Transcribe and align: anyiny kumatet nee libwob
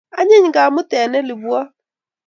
anyiny 0.19 0.49
kumatet 0.55 1.07
nee 1.09 1.25
libwob 1.27 1.67